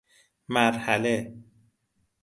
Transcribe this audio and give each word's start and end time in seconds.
مرحله 0.53 1.15